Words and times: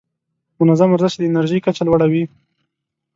منظم 0.59 0.89
ورزش 0.91 1.13
د 1.17 1.21
انرژۍ 1.29 1.59
کچه 1.65 1.83
لوړه 1.87 2.05
وي. 2.11 2.23